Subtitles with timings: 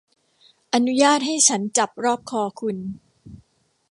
[0.73, 2.77] อนุญาตให้ฉันจับรอบคอคุณ